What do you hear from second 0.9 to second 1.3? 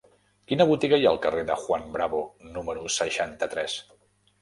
hi ha al